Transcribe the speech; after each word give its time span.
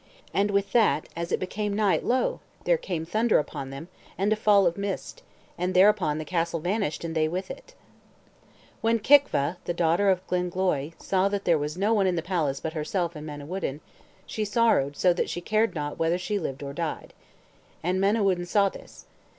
And 0.33 0.49
with 0.49 0.71
that, 0.71 1.07
as 1.15 1.31
it 1.31 1.39
became 1.39 1.75
night, 1.75 2.03
lo! 2.03 2.39
there 2.63 2.75
came 2.79 3.05
thunder 3.05 3.37
upon 3.37 3.69
them, 3.69 3.87
and 4.17 4.33
a 4.33 4.35
fall 4.35 4.65
of 4.65 4.75
mist; 4.75 5.21
and 5.59 5.75
thereupon 5.75 6.17
the 6.17 6.25
castle 6.25 6.59
vanished, 6.59 7.03
and 7.03 7.13
they 7.13 7.27
with 7.27 7.51
it. 7.51 7.75
When 8.81 8.97
Kicva, 8.97 9.57
the 9.65 9.75
daughter 9.75 10.09
of 10.09 10.25
Gwynn 10.25 10.49
Gloy, 10.49 10.93
saw 10.97 11.29
that 11.29 11.45
there 11.45 11.59
was 11.59 11.77
no 11.77 11.93
one 11.93 12.07
in 12.07 12.15
the 12.15 12.23
palace 12.23 12.59
but 12.59 12.73
herself 12.73 13.15
and 13.15 13.27
Manawyddan, 13.27 13.79
she 14.25 14.43
sorrowed 14.43 14.97
so 14.97 15.13
that 15.13 15.29
she 15.29 15.39
cared 15.39 15.75
not 15.75 15.99
whether 15.99 16.17
she 16.17 16.39
lived 16.39 16.63
or 16.63 16.73
died. 16.73 17.13
And 17.83 18.01
Manawyddan 18.01 18.47
saw 18.47 18.69
this. 18.69 19.05